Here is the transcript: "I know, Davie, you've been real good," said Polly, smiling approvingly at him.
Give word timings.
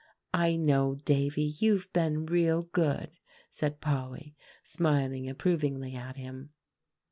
"I 0.33 0.55
know, 0.55 0.95
Davie, 0.95 1.43
you've 1.59 1.93
been 1.93 2.25
real 2.25 2.63
good," 2.63 3.11
said 3.51 3.81
Polly, 3.81 4.35
smiling 4.63 5.29
approvingly 5.29 5.93
at 5.93 6.15
him. 6.15 6.53